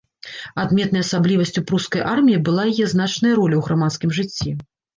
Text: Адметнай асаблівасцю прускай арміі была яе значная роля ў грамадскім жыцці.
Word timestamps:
Адметнай 0.61 1.03
асаблівасцю 1.05 1.63
прускай 1.73 2.01
арміі 2.15 2.41
была 2.49 2.63
яе 2.73 2.89
значная 2.97 3.33
роля 3.43 3.55
ў 3.57 3.63
грамадскім 3.69 4.09
жыцці. 4.21 4.59